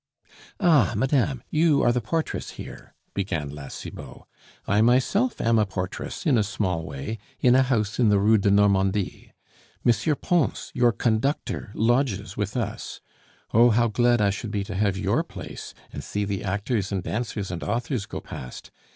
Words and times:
"Ah! 0.59 0.93
madame, 0.97 1.43
you 1.51 1.83
are 1.83 1.91
the 1.91 2.01
portress 2.01 2.49
here," 2.57 2.95
began 3.13 3.51
La 3.51 3.67
Cibot. 3.67 4.23
"I 4.65 4.81
myself 4.81 5.39
am 5.39 5.59
a 5.59 5.65
portress, 5.67 6.25
in 6.25 6.39
a 6.39 6.43
small 6.43 6.81
way, 6.87 7.19
in 7.39 7.53
a 7.53 7.61
house 7.61 7.99
in 7.99 8.09
the 8.09 8.17
Rue 8.17 8.39
de 8.39 8.49
Normandie. 8.49 9.31
M. 9.85 10.15
Pons, 10.19 10.71
your 10.73 10.91
conductor, 10.91 11.69
lodges 11.75 12.35
with 12.35 12.57
us. 12.57 12.99
Oh, 13.53 13.69
how 13.69 13.89
glad 13.89 14.21
I 14.21 14.31
should 14.31 14.49
be 14.49 14.63
to 14.63 14.73
have 14.73 14.97
your 14.97 15.23
place, 15.23 15.75
and 15.93 16.03
see 16.03 16.25
the 16.25 16.43
actors 16.43 16.91
and 16.91 17.03
dancers 17.03 17.51
and 17.51 17.63
authors 17.63 18.07
go 18.07 18.21
past. 18.21 18.71